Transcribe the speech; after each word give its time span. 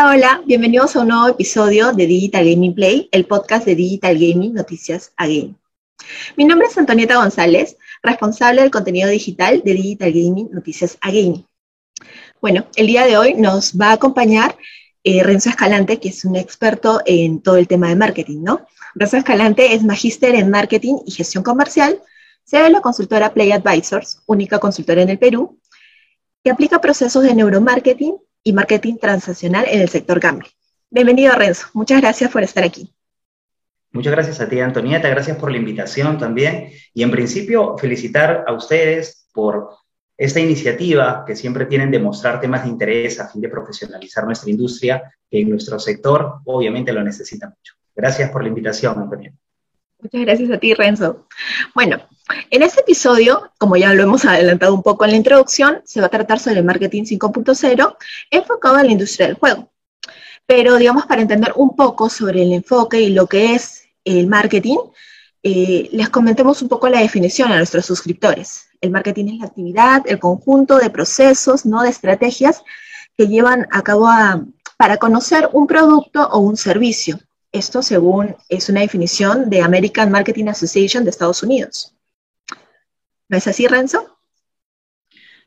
Hola, 0.00 0.10
hola, 0.10 0.42
bienvenidos 0.46 0.94
a 0.94 1.00
un 1.00 1.08
nuevo 1.08 1.26
episodio 1.26 1.92
de 1.92 2.06
Digital 2.06 2.48
Gaming 2.48 2.72
Play, 2.72 3.08
el 3.10 3.26
podcast 3.26 3.66
de 3.66 3.74
Digital 3.74 4.14
Gaming 4.14 4.54
Noticias 4.54 5.12
Again. 5.16 5.58
Mi 6.36 6.44
nombre 6.44 6.68
es 6.68 6.78
Antonieta 6.78 7.16
González, 7.16 7.76
responsable 8.00 8.60
del 8.62 8.70
contenido 8.70 9.08
digital 9.08 9.60
de 9.64 9.72
Digital 9.72 10.12
Gaming 10.12 10.50
Noticias 10.52 10.98
Again. 11.00 11.44
Bueno, 12.40 12.66
el 12.76 12.86
día 12.86 13.06
de 13.06 13.18
hoy 13.18 13.34
nos 13.34 13.72
va 13.72 13.88
a 13.88 13.94
acompañar 13.94 14.56
eh, 15.02 15.24
Renzo 15.24 15.50
Escalante, 15.50 15.98
que 15.98 16.10
es 16.10 16.24
un 16.24 16.36
experto 16.36 17.00
en 17.04 17.42
todo 17.42 17.56
el 17.56 17.66
tema 17.66 17.88
de 17.88 17.96
marketing, 17.96 18.44
¿no? 18.44 18.68
Renzo 18.94 19.16
Escalante 19.16 19.74
es 19.74 19.82
magíster 19.82 20.36
en 20.36 20.48
marketing 20.48 20.98
y 21.06 21.10
gestión 21.10 21.42
comercial, 21.42 22.00
se 22.44 22.58
de 22.58 22.70
la 22.70 22.82
consultora 22.82 23.34
Play 23.34 23.50
Advisors, 23.50 24.22
única 24.26 24.60
consultora 24.60 25.02
en 25.02 25.08
el 25.08 25.18
Perú, 25.18 25.58
que 26.44 26.52
aplica 26.52 26.80
procesos 26.80 27.24
de 27.24 27.34
neuromarketing 27.34 28.14
y 28.48 28.52
marketing 28.54 28.96
transaccional 28.96 29.66
en 29.68 29.82
el 29.82 29.90
sector 29.90 30.18
gambling. 30.20 30.50
Bienvenido, 30.88 31.34
Renzo. 31.34 31.66
Muchas 31.74 32.00
gracias 32.00 32.30
por 32.30 32.42
estar 32.42 32.64
aquí. 32.64 32.90
Muchas 33.92 34.12
gracias 34.12 34.40
a 34.40 34.48
ti, 34.48 34.58
Antonieta. 34.58 35.06
Gracias 35.10 35.36
por 35.36 35.50
la 35.50 35.58
invitación 35.58 36.16
también. 36.16 36.70
Y 36.94 37.02
en 37.02 37.10
principio, 37.10 37.76
felicitar 37.76 38.44
a 38.46 38.54
ustedes 38.54 39.28
por 39.34 39.68
esta 40.16 40.40
iniciativa 40.40 41.24
que 41.26 41.36
siempre 41.36 41.66
tienen 41.66 41.90
de 41.90 41.98
mostrar 41.98 42.40
temas 42.40 42.64
de 42.64 42.70
interés 42.70 43.20
a 43.20 43.28
fin 43.28 43.42
de 43.42 43.50
profesionalizar 43.50 44.24
nuestra 44.24 44.50
industria, 44.50 45.02
que 45.30 45.42
en 45.42 45.50
nuestro 45.50 45.78
sector 45.78 46.40
obviamente 46.46 46.90
lo 46.90 47.04
necesita 47.04 47.50
mucho. 47.50 47.74
Gracias 47.94 48.30
por 48.30 48.42
la 48.42 48.48
invitación, 48.48 48.98
Antonieta. 48.98 49.36
Muchas 50.00 50.20
gracias 50.20 50.50
a 50.52 50.58
ti, 50.58 50.74
Renzo. 50.74 51.26
Bueno, 51.74 51.98
en 52.50 52.62
este 52.62 52.82
episodio, 52.82 53.50
como 53.58 53.76
ya 53.76 53.92
lo 53.94 54.04
hemos 54.04 54.24
adelantado 54.24 54.72
un 54.72 54.84
poco 54.84 55.04
en 55.04 55.10
la 55.10 55.16
introducción, 55.16 55.82
se 55.84 56.00
va 56.00 56.06
a 56.06 56.10
tratar 56.10 56.38
sobre 56.38 56.60
el 56.60 56.64
marketing 56.64 57.02
5.0 57.02 57.96
enfocado 58.30 58.78
en 58.78 58.86
la 58.86 58.92
industria 58.92 59.26
del 59.26 59.34
juego. 59.34 59.72
Pero, 60.46 60.76
digamos, 60.76 61.06
para 61.06 61.22
entender 61.22 61.52
un 61.56 61.74
poco 61.74 62.08
sobre 62.08 62.42
el 62.42 62.52
enfoque 62.52 63.00
y 63.00 63.10
lo 63.10 63.26
que 63.26 63.56
es 63.56 63.88
el 64.04 64.28
marketing, 64.28 64.78
eh, 65.42 65.88
les 65.90 66.08
comentemos 66.10 66.62
un 66.62 66.68
poco 66.68 66.88
la 66.88 67.00
definición 67.00 67.50
a 67.50 67.56
nuestros 67.56 67.84
suscriptores. 67.84 68.68
El 68.80 68.92
marketing 68.92 69.34
es 69.34 69.38
la 69.40 69.46
actividad, 69.46 70.02
el 70.06 70.20
conjunto 70.20 70.78
de 70.78 70.90
procesos, 70.90 71.66
no 71.66 71.82
de 71.82 71.90
estrategias 71.90 72.62
que 73.16 73.26
llevan 73.26 73.66
a 73.72 73.82
cabo 73.82 74.08
para 74.76 74.98
conocer 74.98 75.48
un 75.52 75.66
producto 75.66 76.28
o 76.28 76.38
un 76.38 76.56
servicio 76.56 77.18
esto 77.58 77.82
según 77.82 78.36
es 78.48 78.68
una 78.68 78.80
definición 78.80 79.50
de 79.50 79.60
American 79.60 80.10
Marketing 80.10 80.46
Association 80.46 81.04
de 81.04 81.10
Estados 81.10 81.42
Unidos. 81.42 81.94
¿No 83.28 83.36
es 83.36 83.46
así, 83.46 83.66
Renzo? 83.66 84.18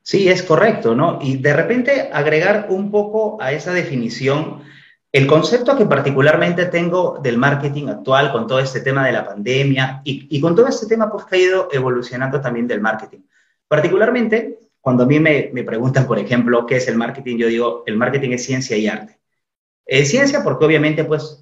Sí, 0.03 0.27
es 0.27 0.43
correcto, 0.43 0.95
¿no? 0.95 1.19
Y 1.21 1.37
de 1.37 1.53
repente 1.53 2.09
agregar 2.11 2.67
un 2.69 2.91
poco 2.91 3.41
a 3.41 3.51
esa 3.51 3.73
definición 3.73 4.63
el 5.11 5.27
concepto 5.27 5.77
que 5.77 5.85
particularmente 5.85 6.67
tengo 6.67 7.19
del 7.21 7.37
marketing 7.37 7.87
actual 7.89 8.31
con 8.31 8.47
todo 8.47 8.59
este 8.59 8.79
tema 8.79 9.05
de 9.05 9.11
la 9.11 9.25
pandemia 9.25 10.01
y, 10.05 10.39
con 10.39 10.55
todo 10.55 10.67
este 10.67 10.87
tema 10.87 11.11
pues, 11.11 11.25
que 11.25 11.35
ha 11.35 11.39
ido 11.39 11.69
evolucionando 11.71 12.39
también 12.39 12.65
del 12.65 12.79
marketing. 12.79 13.19
Particularmente, 13.67 14.59
cuando 14.79 15.03
a 15.03 15.05
mí 15.05 15.19
me, 15.19 15.49
me, 15.53 15.63
preguntan, 15.63 16.07
por 16.07 16.17
ejemplo, 16.17 16.65
qué 16.65 16.77
es 16.77 16.87
el 16.87 16.95
marketing, 16.95 17.37
yo 17.37 17.47
digo, 17.47 17.83
el 17.85 17.97
marketing 17.97 18.31
es 18.31 18.45
ciencia 18.45 18.77
y 18.77 18.87
arte. 18.87 19.19
Es 19.85 20.09
ciencia 20.09 20.43
porque 20.43 20.65
obviamente 20.65 21.03
pues 21.03 21.40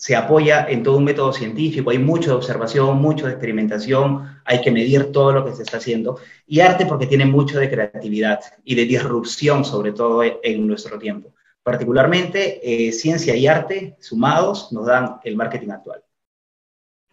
se 0.00 0.16
apoya 0.16 0.66
en 0.66 0.82
todo 0.82 0.96
un 0.96 1.04
método 1.04 1.30
científico, 1.30 1.90
hay 1.90 1.98
mucho 1.98 2.30
de 2.30 2.36
observación, 2.36 3.02
mucho 3.02 3.26
de 3.26 3.32
experimentación, 3.32 4.40
hay 4.46 4.62
que 4.62 4.70
medir 4.70 5.12
todo 5.12 5.30
lo 5.30 5.44
que 5.44 5.52
se 5.52 5.62
está 5.62 5.76
haciendo, 5.76 6.18
y 6.46 6.60
arte 6.60 6.86
porque 6.86 7.06
tiene 7.06 7.26
mucho 7.26 7.58
de 7.58 7.68
creatividad 7.68 8.40
y 8.64 8.76
de 8.76 8.86
disrupción, 8.86 9.62
sobre 9.62 9.92
todo 9.92 10.22
en 10.42 10.66
nuestro 10.66 10.98
tiempo. 10.98 11.34
Particularmente, 11.62 12.60
eh, 12.62 12.92
ciencia 12.92 13.36
y 13.36 13.46
arte 13.46 13.98
sumados 14.00 14.72
nos 14.72 14.86
dan 14.86 15.20
el 15.22 15.36
marketing 15.36 15.68
actual. 15.68 16.02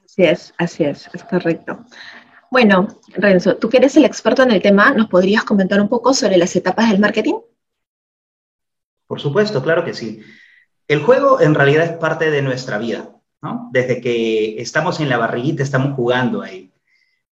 Así 0.05 0.23
es, 0.23 0.53
así 0.57 0.85
es, 0.85 1.09
es 1.13 1.25
correcto. 1.25 1.83
Bueno, 2.49 2.87
Renzo, 3.09 3.57
tú 3.57 3.67
que 3.67 3.79
eres 3.79 3.97
el 3.97 4.05
experto 4.05 4.43
en 4.43 4.51
el 4.51 4.61
tema, 4.61 4.91
¿nos 4.91 5.09
podrías 5.09 5.43
comentar 5.43 5.81
un 5.81 5.89
poco 5.89 6.13
sobre 6.13 6.37
las 6.37 6.55
etapas 6.55 6.89
del 6.89 7.01
marketing? 7.01 7.35
Por 9.07 9.19
supuesto, 9.19 9.61
claro 9.61 9.83
que 9.83 9.93
sí. 9.93 10.21
El 10.87 11.01
juego 11.01 11.41
en 11.41 11.53
realidad 11.53 11.83
es 11.83 11.91
parte 11.97 12.31
de 12.31 12.41
nuestra 12.41 12.77
vida, 12.77 13.09
¿no? 13.41 13.69
Desde 13.73 13.99
que 13.99 14.61
estamos 14.61 14.99
en 14.99 15.09
la 15.09 15.17
barriguita 15.17 15.63
estamos 15.63 15.95
jugando 15.95 16.41
ahí. 16.41 16.71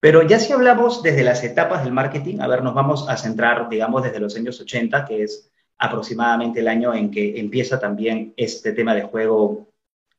Pero 0.01 0.21
ya 0.23 0.39
si 0.39 0.51
hablamos 0.51 1.01
desde 1.01 1.23
las 1.23 1.43
etapas 1.43 1.83
del 1.83 1.93
marketing, 1.93 2.39
a 2.41 2.47
ver, 2.47 2.63
nos 2.63 2.73
vamos 2.73 3.07
a 3.07 3.17
centrar, 3.17 3.69
digamos, 3.69 4.03
desde 4.03 4.19
los 4.19 4.35
años 4.35 4.59
80, 4.59 5.05
que 5.05 5.23
es 5.23 5.49
aproximadamente 5.77 6.59
el 6.59 6.67
año 6.67 6.93
en 6.93 7.09
que 7.09 7.39
empieza 7.39 7.79
también 7.79 8.33
este 8.37 8.73
tema 8.73 8.93
de 8.93 9.03
juego 9.03 9.69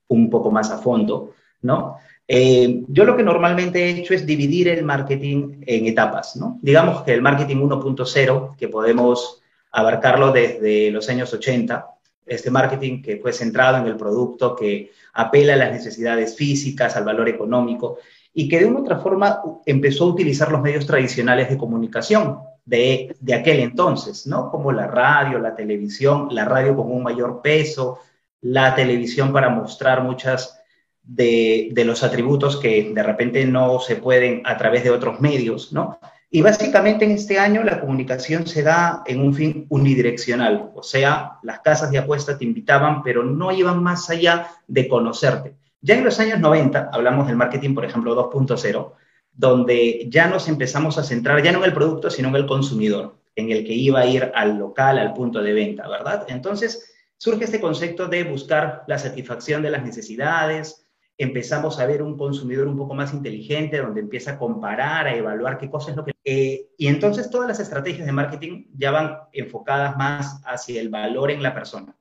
un 0.08 0.30
poco 0.30 0.50
más 0.50 0.70
a 0.70 0.78
fondo, 0.78 1.34
¿no? 1.62 1.98
Eh, 2.28 2.84
yo 2.88 3.04
lo 3.04 3.16
que 3.16 3.22
normalmente 3.22 3.84
he 3.84 4.00
hecho 4.00 4.14
es 4.14 4.26
dividir 4.26 4.68
el 4.68 4.84
marketing 4.84 5.62
en 5.66 5.86
etapas, 5.86 6.36
¿no? 6.36 6.58
Digamos 6.62 7.02
que 7.02 7.12
el 7.12 7.22
marketing 7.22 7.56
1.0, 7.56 8.56
que 8.56 8.68
podemos 8.68 9.42
abarcarlo 9.70 10.32
desde 10.32 10.90
los 10.90 11.08
años 11.08 11.32
80, 11.32 11.86
este 12.26 12.50
marketing 12.50 13.02
que 13.02 13.16
fue 13.18 13.32
centrado 13.32 13.78
en 13.78 13.86
el 13.86 13.96
producto, 13.96 14.54
que 14.54 14.90
apela 15.14 15.54
a 15.54 15.56
las 15.56 15.72
necesidades 15.72 16.36
físicas, 16.36 16.96
al 16.96 17.04
valor 17.04 17.28
económico, 17.28 17.98
y 18.34 18.48
que 18.48 18.58
de 18.58 18.66
una 18.66 18.80
otra 18.80 18.98
forma 18.98 19.40
empezó 19.64 20.04
a 20.04 20.08
utilizar 20.08 20.50
los 20.50 20.60
medios 20.60 20.86
tradicionales 20.86 21.48
de 21.48 21.56
comunicación 21.56 22.40
de, 22.66 23.16
de 23.20 23.34
aquel 23.34 23.60
entonces, 23.60 24.26
¿no? 24.26 24.50
Como 24.50 24.72
la 24.72 24.88
radio, 24.88 25.38
la 25.38 25.54
televisión, 25.54 26.28
la 26.32 26.44
radio 26.44 26.76
con 26.76 26.90
un 26.92 27.02
mayor 27.02 27.40
peso, 27.40 28.00
la 28.42 28.74
televisión 28.74 29.32
para 29.32 29.48
mostrar 29.48 30.02
muchas 30.02 30.60
de, 31.02 31.68
de, 31.72 31.84
los 31.84 32.02
atributos 32.02 32.56
que 32.56 32.92
de 32.92 33.02
repente 33.02 33.46
no 33.46 33.78
se 33.78 33.96
pueden 33.96 34.42
a 34.44 34.56
través 34.56 34.82
de 34.82 34.90
otros 34.90 35.20
medios, 35.20 35.72
¿no? 35.72 35.98
Y 36.30 36.42
básicamente 36.42 37.04
en 37.04 37.12
este 37.12 37.38
año 37.38 37.62
la 37.62 37.80
comunicación 37.80 38.46
se 38.46 38.62
da 38.62 39.02
en 39.06 39.20
un 39.20 39.32
fin 39.32 39.66
unidireccional, 39.68 40.70
o 40.74 40.82
sea, 40.82 41.38
las 41.42 41.60
casas 41.60 41.90
de 41.90 41.98
apuesta 41.98 42.36
te 42.36 42.44
invitaban, 42.44 43.02
pero 43.02 43.22
no 43.22 43.52
iban 43.52 43.82
más 43.82 44.10
allá 44.10 44.48
de 44.66 44.88
conocerte. 44.88 45.54
Ya 45.80 45.94
en 45.94 46.04
los 46.04 46.18
años 46.18 46.40
90, 46.40 46.90
hablamos 46.92 47.28
del 47.28 47.36
marketing, 47.36 47.74
por 47.74 47.84
ejemplo, 47.84 48.16
2.0, 48.30 48.92
donde 49.32 50.08
ya 50.10 50.26
nos 50.26 50.48
empezamos 50.48 50.98
a 50.98 51.04
centrar 51.04 51.42
ya 51.42 51.52
no 51.52 51.58
en 51.58 51.64
el 51.64 51.74
producto, 51.74 52.10
sino 52.10 52.28
en 52.28 52.36
el 52.36 52.46
consumidor, 52.46 53.18
en 53.36 53.50
el 53.50 53.64
que 53.64 53.74
iba 53.74 54.00
a 54.00 54.06
ir 54.06 54.32
al 54.34 54.58
local, 54.58 54.98
al 54.98 55.12
punto 55.12 55.40
de 55.42 55.52
venta, 55.52 55.88
¿verdad? 55.88 56.26
Entonces 56.28 56.92
surge 57.16 57.44
este 57.44 57.60
concepto 57.60 58.08
de 58.08 58.24
buscar 58.24 58.82
la 58.88 58.98
satisfacción 58.98 59.62
de 59.62 59.70
las 59.70 59.84
necesidades, 59.84 60.85
empezamos 61.18 61.78
a 61.78 61.86
ver 61.86 62.02
un 62.02 62.16
consumidor 62.16 62.66
un 62.66 62.76
poco 62.76 62.94
más 62.94 63.12
inteligente, 63.12 63.78
donde 63.78 64.00
empieza 64.00 64.32
a 64.32 64.38
comparar, 64.38 65.06
a 65.06 65.14
evaluar 65.14 65.58
qué 65.58 65.70
cosas 65.70 65.90
es 65.90 65.96
lo 65.96 66.04
que... 66.04 66.12
Eh, 66.24 66.68
y 66.76 66.88
entonces 66.88 67.30
todas 67.30 67.48
las 67.48 67.60
estrategias 67.60 68.06
de 68.06 68.12
marketing 68.12 68.66
ya 68.76 68.90
van 68.90 69.18
enfocadas 69.32 69.96
más 69.96 70.40
hacia 70.44 70.80
el 70.80 70.88
valor 70.88 71.30
en 71.30 71.42
la 71.42 71.54
persona. 71.54 71.96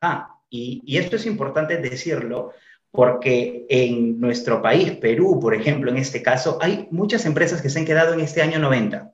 Ah, 0.00 0.40
y, 0.50 0.82
y 0.84 0.96
esto 0.96 1.16
es 1.16 1.26
importante 1.26 1.76
decirlo 1.76 2.52
porque 2.90 3.66
en 3.68 4.18
nuestro 4.18 4.62
país, 4.62 4.92
Perú, 4.92 5.38
por 5.40 5.54
ejemplo, 5.54 5.90
en 5.90 5.98
este 5.98 6.22
caso, 6.22 6.58
hay 6.60 6.88
muchas 6.90 7.26
empresas 7.26 7.60
que 7.60 7.70
se 7.70 7.78
han 7.78 7.84
quedado 7.84 8.14
en 8.14 8.20
este 8.20 8.42
año 8.42 8.58
90. 8.58 9.12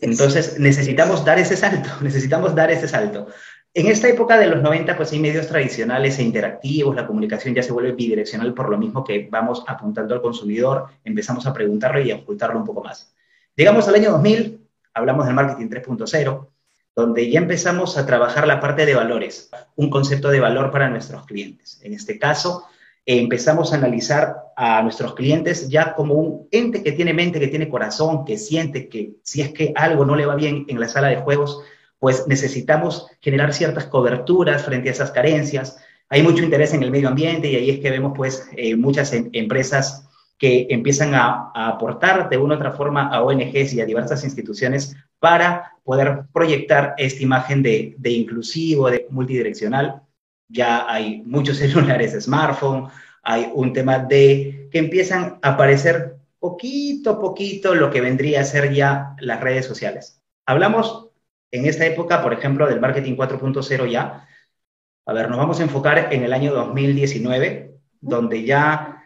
Entonces 0.00 0.58
necesitamos 0.58 1.24
dar 1.24 1.38
ese 1.38 1.56
salto, 1.56 1.88
necesitamos 2.00 2.54
dar 2.54 2.70
ese 2.70 2.88
salto. 2.88 3.28
En 3.76 3.88
esta 3.88 4.08
época 4.08 4.38
de 4.38 4.46
los 4.46 4.62
90, 4.62 4.96
pues 4.96 5.12
hay 5.12 5.18
medios 5.18 5.48
tradicionales 5.48 6.18
e 6.18 6.22
interactivos, 6.22 6.96
la 6.96 7.06
comunicación 7.06 7.54
ya 7.54 7.62
se 7.62 7.74
vuelve 7.74 7.92
bidireccional 7.92 8.54
por 8.54 8.70
lo 8.70 8.78
mismo 8.78 9.04
que 9.04 9.28
vamos 9.30 9.64
apuntando 9.66 10.14
al 10.14 10.22
consumidor, 10.22 10.86
empezamos 11.04 11.46
a 11.46 11.52
preguntarle 11.52 12.06
y 12.06 12.10
a 12.10 12.16
ocultarlo 12.16 12.58
un 12.58 12.64
poco 12.64 12.82
más. 12.82 13.14
Llegamos 13.54 13.86
al 13.86 13.96
año 13.96 14.12
2000, 14.12 14.66
hablamos 14.94 15.26
del 15.26 15.34
marketing 15.34 15.68
3.0, 15.68 16.48
donde 16.94 17.30
ya 17.30 17.38
empezamos 17.38 17.98
a 17.98 18.06
trabajar 18.06 18.46
la 18.46 18.60
parte 18.60 18.86
de 18.86 18.94
valores, 18.94 19.50
un 19.74 19.90
concepto 19.90 20.30
de 20.30 20.40
valor 20.40 20.70
para 20.70 20.88
nuestros 20.88 21.26
clientes. 21.26 21.78
En 21.82 21.92
este 21.92 22.18
caso, 22.18 22.64
empezamos 23.04 23.74
a 23.74 23.76
analizar 23.76 24.38
a 24.56 24.80
nuestros 24.80 25.14
clientes 25.14 25.68
ya 25.68 25.92
como 25.94 26.14
un 26.14 26.48
ente 26.50 26.82
que 26.82 26.92
tiene 26.92 27.12
mente, 27.12 27.38
que 27.38 27.48
tiene 27.48 27.68
corazón, 27.68 28.24
que 28.24 28.38
siente 28.38 28.88
que 28.88 29.16
si 29.22 29.42
es 29.42 29.52
que 29.52 29.74
algo 29.76 30.06
no 30.06 30.16
le 30.16 30.24
va 30.24 30.34
bien 30.34 30.64
en 30.66 30.80
la 30.80 30.88
sala 30.88 31.08
de 31.08 31.16
juegos, 31.16 31.62
pues 31.98 32.26
necesitamos 32.26 33.06
generar 33.20 33.52
ciertas 33.52 33.86
coberturas 33.86 34.64
frente 34.64 34.88
a 34.88 34.92
esas 34.92 35.10
carencias. 35.10 35.78
Hay 36.08 36.22
mucho 36.22 36.44
interés 36.44 36.72
en 36.74 36.82
el 36.82 36.90
medio 36.90 37.08
ambiente 37.08 37.50
y 37.50 37.56
ahí 37.56 37.70
es 37.70 37.80
que 37.80 37.90
vemos 37.90 38.12
pues 38.16 38.48
eh, 38.56 38.76
muchas 38.76 39.12
em, 39.12 39.28
empresas 39.32 40.08
que 40.38 40.66
empiezan 40.70 41.14
a, 41.14 41.50
aportar 41.54 42.28
de 42.28 42.36
una 42.36 42.54
u 42.54 42.56
otra 42.58 42.72
forma 42.72 43.08
a 43.08 43.22
ONGs 43.22 43.72
y 43.72 43.80
a 43.80 43.86
diversas 43.86 44.22
instituciones 44.22 44.94
para 45.18 45.72
poder 45.82 46.24
proyectar 46.32 46.94
esta 46.98 47.22
imagen 47.22 47.62
de, 47.62 47.94
de 47.98 48.10
inclusivo, 48.10 48.90
de 48.90 49.06
multidireccional. 49.10 50.02
Ya 50.48 50.84
hay 50.88 51.22
muchos 51.24 51.56
celulares 51.58 52.16
smartphone, 52.22 52.88
hay 53.22 53.50
un 53.54 53.72
tema 53.72 53.98
de 53.98 54.68
que 54.70 54.78
empiezan 54.78 55.38
a 55.42 55.50
aparecer 55.50 56.16
poquito 56.38 57.10
a 57.12 57.20
poquito 57.20 57.74
lo 57.74 57.90
que 57.90 58.00
vendría 58.00 58.42
a 58.42 58.44
ser 58.44 58.72
ya 58.72 59.16
las 59.20 59.40
redes 59.40 59.66
sociales. 59.66 60.20
Hablamos 60.46 61.05
en 61.56 61.66
esta 61.66 61.86
época, 61.86 62.22
por 62.22 62.32
ejemplo, 62.32 62.66
del 62.66 62.80
marketing 62.80 63.16
4.0 63.16 63.90
ya, 63.90 64.28
A 65.06 65.12
ver, 65.12 65.28
nos 65.28 65.38
vamos 65.38 65.60
a 65.60 65.62
enfocar 65.62 66.12
en 66.12 66.24
el 66.24 66.32
año 66.32 66.52
2019, 66.52 67.76
donde 68.00 68.44
ya, 68.44 69.04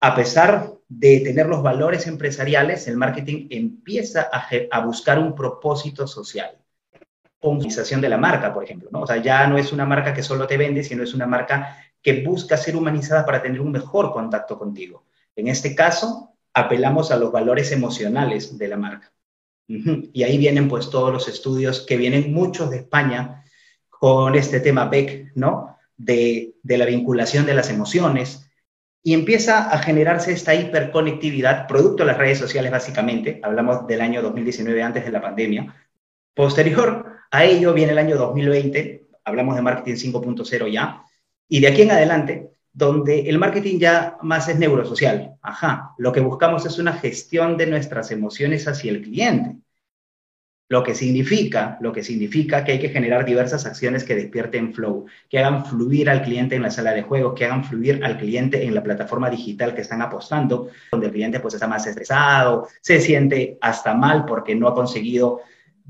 a 0.00 0.14
pesar 0.14 0.72
de 0.88 1.20
tener 1.20 1.46
los 1.46 1.62
valores 1.62 2.06
empresariales, 2.08 2.88
el 2.88 2.96
marketing 2.96 3.46
empieza 3.50 4.28
a, 4.32 4.80
buscar 4.80 5.18
un 5.18 5.34
propósito 5.34 6.06
social 6.06 6.56
humanización 7.42 8.02
de 8.02 8.08
la 8.10 8.18
marca, 8.18 8.52
por 8.52 8.64
ejemplo, 8.64 8.90
¿no? 8.92 9.00
O 9.00 9.06
sea, 9.06 9.16
ya 9.16 9.46
no 9.46 9.56
es 9.56 9.72
una 9.72 9.86
marca 9.86 10.12
que 10.12 10.22
solo 10.22 10.46
te 10.46 10.58
vende, 10.58 10.84
sino 10.84 11.02
es 11.02 11.14
una 11.14 11.26
marca 11.26 11.74
que 12.02 12.22
busca 12.22 12.58
ser 12.58 12.76
humanizada 12.76 13.24
para 13.24 13.40
tener 13.40 13.62
un 13.62 13.72
mejor 13.72 14.12
contacto 14.12 14.58
contigo. 14.58 15.04
En 15.36 15.48
este 15.48 15.74
caso, 15.74 16.34
apelamos 16.52 17.10
a 17.10 17.16
los 17.16 17.32
valores 17.32 17.72
emocionales 17.72 18.58
de 18.58 18.68
la 18.68 18.76
marca. 18.76 19.10
Y 20.12 20.24
ahí 20.24 20.36
vienen 20.36 20.68
pues 20.68 20.90
todos 20.90 21.12
los 21.12 21.28
estudios 21.28 21.86
que 21.86 21.96
vienen 21.96 22.32
muchos 22.32 22.70
de 22.70 22.78
España 22.78 23.44
con 23.88 24.34
este 24.34 24.58
tema 24.58 24.86
BEC, 24.86 25.32
¿no? 25.36 25.76
De, 25.96 26.54
de 26.62 26.78
la 26.78 26.86
vinculación 26.86 27.46
de 27.46 27.54
las 27.54 27.70
emociones. 27.70 28.50
Y 29.02 29.14
empieza 29.14 29.70
a 29.70 29.78
generarse 29.78 30.32
esta 30.32 30.54
hiperconectividad, 30.54 31.68
producto 31.68 32.02
de 32.02 32.08
las 32.08 32.18
redes 32.18 32.38
sociales 32.38 32.70
básicamente, 32.70 33.40
hablamos 33.42 33.86
del 33.86 34.00
año 34.00 34.22
2019 34.22 34.82
antes 34.82 35.04
de 35.04 35.12
la 35.12 35.22
pandemia. 35.22 35.74
Posterior 36.34 37.06
a 37.30 37.44
ello 37.44 37.72
viene 37.72 37.92
el 37.92 37.98
año 37.98 38.16
2020, 38.16 39.06
hablamos 39.24 39.54
de 39.54 39.62
marketing 39.62 40.12
5.0 40.12 40.72
ya, 40.72 41.04
y 41.48 41.60
de 41.60 41.68
aquí 41.68 41.82
en 41.82 41.92
adelante, 41.92 42.50
donde 42.72 43.28
el 43.28 43.38
marketing 43.38 43.78
ya 43.78 44.16
más 44.22 44.48
es 44.48 44.58
neurosocial. 44.58 45.36
Ajá, 45.42 45.94
lo 45.98 46.12
que 46.12 46.20
buscamos 46.20 46.66
es 46.66 46.78
una 46.78 46.92
gestión 46.92 47.56
de 47.56 47.66
nuestras 47.66 48.10
emociones 48.10 48.68
hacia 48.68 48.92
el 48.92 49.02
cliente. 49.02 49.56
Lo 50.68 50.84
que 50.84 50.94
significa, 50.94 51.78
lo 51.80 51.92
que 51.92 52.04
significa 52.04 52.62
que 52.62 52.70
hay 52.70 52.78
que 52.78 52.90
generar 52.90 53.24
diversas 53.24 53.66
acciones 53.66 54.04
que 54.04 54.14
despierten 54.14 54.72
flow, 54.72 55.06
que 55.28 55.40
hagan 55.40 55.66
fluir 55.66 56.08
al 56.08 56.22
cliente 56.22 56.54
en 56.54 56.62
la 56.62 56.70
sala 56.70 56.92
de 56.92 57.02
juego, 57.02 57.34
que 57.34 57.44
hagan 57.44 57.64
fluir 57.64 58.04
al 58.04 58.16
cliente 58.18 58.62
en 58.64 58.76
la 58.76 58.82
plataforma 58.82 59.28
digital 59.28 59.74
que 59.74 59.80
están 59.80 60.00
apostando, 60.00 60.68
donde 60.92 61.08
el 61.08 61.12
cliente 61.12 61.40
pues 61.40 61.54
está 61.54 61.66
más 61.66 61.88
estresado, 61.88 62.68
se 62.80 63.00
siente 63.00 63.58
hasta 63.60 63.94
mal 63.94 64.24
porque 64.24 64.54
no 64.54 64.68
ha 64.68 64.74
conseguido 64.74 65.40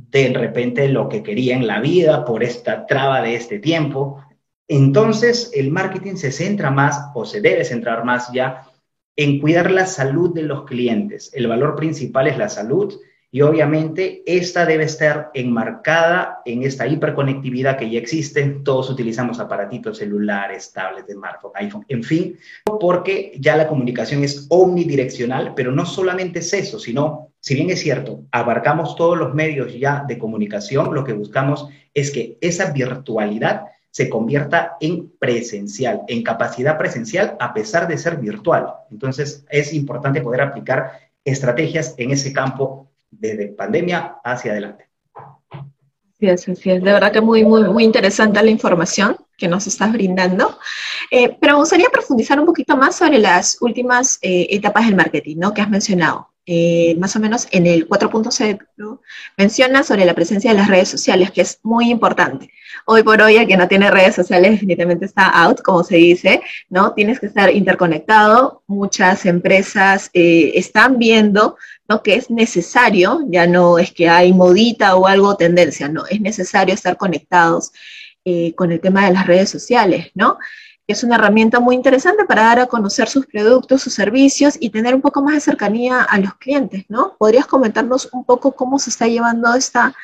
de 0.08 0.32
repente 0.32 0.88
lo 0.88 1.10
que 1.10 1.22
quería 1.22 1.54
en 1.56 1.66
la 1.66 1.80
vida 1.80 2.24
por 2.24 2.42
esta 2.42 2.86
traba 2.86 3.20
de 3.20 3.34
este 3.34 3.58
tiempo. 3.58 4.24
Entonces, 4.72 5.50
el 5.52 5.72
marketing 5.72 6.14
se 6.14 6.30
centra 6.30 6.70
más 6.70 7.10
o 7.14 7.24
se 7.24 7.40
debe 7.40 7.64
centrar 7.64 8.04
más 8.04 8.30
ya 8.32 8.68
en 9.16 9.40
cuidar 9.40 9.68
la 9.68 9.84
salud 9.84 10.32
de 10.32 10.42
los 10.42 10.64
clientes. 10.64 11.28
El 11.34 11.48
valor 11.48 11.74
principal 11.74 12.28
es 12.28 12.38
la 12.38 12.48
salud 12.48 12.94
y 13.32 13.40
obviamente 13.40 14.22
esta 14.26 14.66
debe 14.66 14.84
estar 14.84 15.32
enmarcada 15.34 16.38
en 16.44 16.62
esta 16.62 16.86
hiperconectividad 16.86 17.78
que 17.78 17.90
ya 17.90 17.98
existe. 17.98 18.60
Todos 18.62 18.88
utilizamos 18.90 19.40
aparatitos 19.40 19.98
celulares, 19.98 20.72
tablets, 20.72 21.12
smartphone, 21.12 21.52
iPhone, 21.56 21.84
en 21.88 22.04
fin, 22.04 22.38
porque 22.78 23.32
ya 23.40 23.56
la 23.56 23.66
comunicación 23.66 24.22
es 24.22 24.46
omnidireccional, 24.50 25.52
pero 25.56 25.72
no 25.72 25.84
solamente 25.84 26.38
es 26.38 26.52
eso, 26.52 26.78
sino, 26.78 27.32
si 27.40 27.56
bien 27.56 27.70
es 27.70 27.80
cierto, 27.80 28.22
abarcamos 28.30 28.94
todos 28.94 29.18
los 29.18 29.34
medios 29.34 29.76
ya 29.76 30.04
de 30.06 30.16
comunicación, 30.16 30.94
lo 30.94 31.02
que 31.02 31.12
buscamos 31.12 31.66
es 31.92 32.12
que 32.12 32.38
esa 32.40 32.70
virtualidad 32.70 33.64
se 33.90 34.08
convierta 34.08 34.76
en 34.80 35.10
presencial, 35.18 36.02
en 36.08 36.22
capacidad 36.22 36.78
presencial 36.78 37.36
a 37.40 37.52
pesar 37.52 37.88
de 37.88 37.98
ser 37.98 38.18
virtual. 38.18 38.74
Entonces, 38.90 39.44
es 39.50 39.72
importante 39.72 40.22
poder 40.22 40.42
aplicar 40.42 40.92
estrategias 41.24 41.94
en 41.98 42.12
ese 42.12 42.32
campo 42.32 42.90
desde 43.10 43.48
pandemia 43.48 44.16
hacia 44.24 44.52
adelante. 44.52 44.88
Sí, 46.18 46.28
así 46.28 46.52
es. 46.52 46.62
De 46.62 46.80
verdad 46.80 47.12
que 47.12 47.20
muy, 47.20 47.44
muy, 47.44 47.64
muy 47.64 47.82
interesante 47.82 48.42
la 48.42 48.50
información 48.50 49.16
que 49.38 49.48
nos 49.48 49.66
estás 49.66 49.90
brindando. 49.90 50.58
Eh, 51.10 51.36
pero 51.40 51.54
me 51.54 51.60
gustaría 51.60 51.88
profundizar 51.88 52.38
un 52.38 52.46
poquito 52.46 52.76
más 52.76 52.96
sobre 52.96 53.18
las 53.18 53.56
últimas 53.60 54.18
eh, 54.20 54.46
etapas 54.50 54.86
del 54.86 54.96
marketing, 54.96 55.36
¿no? 55.38 55.54
Que 55.54 55.62
has 55.62 55.70
mencionado. 55.70 56.29
Eh, 56.52 56.96
más 56.98 57.14
o 57.14 57.20
menos 57.20 57.46
en 57.52 57.64
el 57.68 57.88
4.0 57.88 58.98
menciona 59.36 59.84
sobre 59.84 60.04
la 60.04 60.14
presencia 60.14 60.50
de 60.50 60.56
las 60.56 60.66
redes 60.66 60.88
sociales, 60.88 61.30
que 61.30 61.42
es 61.42 61.60
muy 61.62 61.90
importante. 61.90 62.50
Hoy 62.86 63.04
por 63.04 63.22
hoy, 63.22 63.36
el 63.36 63.46
que 63.46 63.56
no 63.56 63.68
tiene 63.68 63.88
redes 63.88 64.16
sociales 64.16 64.50
definitivamente 64.50 65.04
está 65.04 65.28
out, 65.28 65.60
como 65.62 65.84
se 65.84 65.98
dice, 65.98 66.42
¿no? 66.68 66.92
Tienes 66.92 67.20
que 67.20 67.26
estar 67.26 67.54
interconectado. 67.54 68.64
Muchas 68.66 69.26
empresas 69.26 70.10
están 70.12 70.98
viendo 70.98 71.56
¿no? 71.88 72.02
que 72.02 72.16
es 72.16 72.30
necesario, 72.30 73.20
ya 73.28 73.46
no 73.46 73.78
es 73.78 73.92
que 73.92 74.08
hay 74.08 74.32
modita 74.32 74.96
o 74.96 75.06
algo 75.06 75.36
tendencia, 75.36 75.88
no, 75.88 76.04
es 76.06 76.20
necesario 76.20 76.74
estar 76.74 76.96
conectados 76.96 77.70
eh, 78.24 78.54
con 78.56 78.72
el 78.72 78.80
tema 78.80 79.06
de 79.06 79.12
las 79.12 79.26
redes 79.26 79.50
sociales, 79.50 80.10
¿no? 80.14 80.36
Es 80.90 81.04
una 81.04 81.16
herramienta 81.16 81.60
muy 81.60 81.74
interesante 81.74 82.24
para 82.24 82.42
dar 82.42 82.58
a 82.60 82.66
conocer 82.66 83.08
sus 83.08 83.26
productos, 83.26 83.82
sus 83.82 83.94
servicios 83.94 84.56
y 84.58 84.70
tener 84.70 84.94
un 84.94 85.00
poco 85.00 85.22
más 85.22 85.34
de 85.34 85.40
cercanía 85.40 86.02
a 86.02 86.18
los 86.18 86.34
clientes, 86.34 86.84
¿no? 86.88 87.16
¿Podrías 87.18 87.46
comentarnos 87.46 88.08
un 88.12 88.24
poco 88.24 88.52
cómo 88.52 88.78
se 88.78 88.90
está 88.90 89.06
llevando 89.06 89.54
esta 89.54 89.94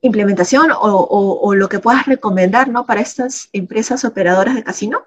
implementación 0.00 0.70
o, 0.70 0.76
o, 0.76 1.54
lo 1.54 1.68
que 1.68 1.78
puedas 1.78 2.04
recomendar, 2.04 2.68
¿no? 2.68 2.84
Para 2.84 3.00
estas 3.00 3.48
empresas 3.52 4.04
operadoras 4.04 4.54
de 4.54 4.64
casino? 4.64 5.04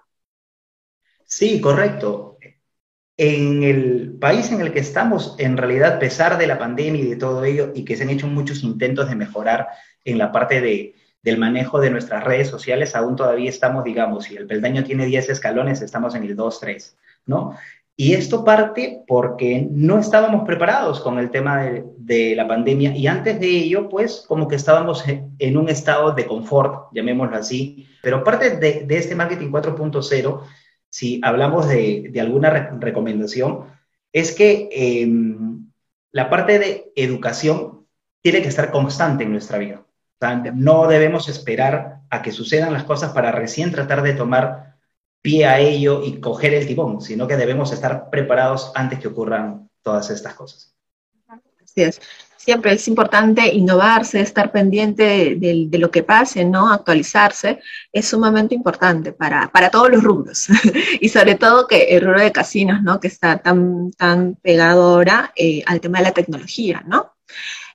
Sí, 1.25 1.61
correcto 1.61 2.38
en 3.17 3.63
el 3.63 4.17
país 4.19 4.51
en 4.51 4.61
el 4.61 4.71
que 4.71 4.79
estamos, 4.79 5.35
en 5.39 5.57
realidad, 5.57 5.95
a 5.95 5.99
pesar 5.99 6.38
de 6.38 6.45
la 6.45 6.59
pandemia 6.59 7.01
y 7.01 7.09
de 7.09 7.15
todo 7.15 7.44
ello, 7.44 7.71
y 7.73 7.83
que 7.83 7.95
se 7.95 8.03
han 8.03 8.11
hecho 8.11 8.27
muchos 8.27 8.63
intentos 8.63 9.09
de 9.09 9.15
mejorar 9.15 9.67
en 10.05 10.19
la 10.19 10.31
parte 10.31 10.61
de, 10.61 10.95
del 11.21 11.37
manejo 11.37 11.79
de 11.79 11.89
nuestras 11.89 12.23
redes 12.23 12.47
sociales, 12.47 12.95
aún 12.95 13.15
todavía 13.15 13.49
estamos, 13.49 13.83
digamos, 13.83 14.25
si 14.25 14.35
el 14.35 14.47
peldaño 14.47 14.83
tiene 14.83 15.05
10 15.05 15.29
escalones, 15.29 15.81
estamos 15.81 16.15
en 16.15 16.23
el 16.23 16.35
2, 16.35 16.59
3, 16.59 16.97
¿no? 17.25 17.55
Y 17.95 18.13
esto 18.13 18.45
parte 18.45 19.03
porque 19.07 19.67
no 19.71 19.97
estábamos 19.97 20.45
preparados 20.45 20.99
con 20.99 21.17
el 21.17 21.31
tema 21.31 21.63
de, 21.63 21.83
de, 21.97 22.35
la 22.35 22.47
pandemia 22.47 22.95
y 22.95 23.07
antes 23.07 23.39
de 23.39 23.49
ello, 23.49 23.89
pues 23.89 24.23
como 24.27 24.47
que 24.47 24.55
estábamos 24.55 25.03
en 25.07 25.57
un 25.57 25.67
estado 25.67 26.11
de 26.11 26.27
confort, 26.27 26.93
llamémoslo 26.93 27.35
así, 27.35 27.87
pero 28.03 28.23
parte 28.23 28.57
de, 28.57 28.85
de 28.85 28.97
este 28.97 29.15
marketing 29.15 29.49
4.0 29.49 30.44
si 30.89 31.19
hablamos 31.23 31.68
de, 31.68 32.11
alguna 32.19 32.49
recomendación, 32.80 33.65
es 34.11 34.33
que 34.33 34.69
em, 34.71 35.69
la 36.11 36.30
parte 36.30 36.59
de 36.59 36.92
educación 36.95 37.85
tiene 38.21 38.42
que 38.42 38.47
estar 38.47 38.71
constante 38.71 39.23
en 39.23 39.31
nuestra 39.31 39.57
vida. 39.57 39.85
No 40.54 40.88
debemos 40.88 41.30
esperar 41.30 42.02
a 42.09 42.21
que 42.21 42.31
sucedan 42.31 42.74
las 42.74 42.83
cosas 42.83 43.12
para 43.12 43.31
recién 43.31 43.71
tratar 43.71 44.02
de 44.02 44.14
tomar 44.14 44.76
pie 45.21 45.45
a 45.45 45.59
ello 45.59 46.04
y 46.04 46.19
coger 46.19 46.54
el 46.54 46.68
timón, 46.68 47.02
sino 47.02 47.28
que 47.28 47.38
debemos 47.38 47.71
estar 47.71 48.09
preparados 48.09 48.71
antes 48.76 49.00
que 49.00 49.07
ocurran 49.07 49.69
todas 49.81 50.09
estas 50.09 50.33
cosas. 50.33 50.74
Así 51.64 52.00
siempre 52.47 52.71
es 52.71 52.88
importante 52.88 53.54
innovarse, 53.54 54.21
estar 54.21 54.54
pendiente 54.54 55.36
de, 55.36 55.78
lo 55.78 55.92
que 55.92 56.02
pase, 56.02 56.45
¿no? 56.45 56.71
Actualizarse 56.71 57.59
es 57.92 58.07
sumamente 58.07 58.56
importante 58.56 59.12
para, 59.12 59.52
todos 59.69 59.90
los 59.92 60.02
rubros. 60.02 60.47
y 61.02 61.09
sobre 61.09 61.36
todo 61.36 61.68
que 61.68 61.90
el 61.90 62.06
rubro 62.06 62.21
de 62.21 62.31
casinos, 62.31 62.81
¿no? 62.81 63.02
Que 63.02 63.09
está 63.09 63.40
tan, 63.40 63.92
tan 63.92 64.36
pegado 64.36 64.83
ahora 64.83 65.33
eh, 65.36 65.62
al 65.66 65.81
tema 65.81 65.97
de 65.97 66.06
la 66.06 66.14
tecnología, 66.14 66.86
¿no? 66.88 67.18